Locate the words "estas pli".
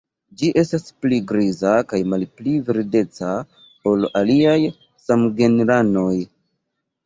0.61-1.19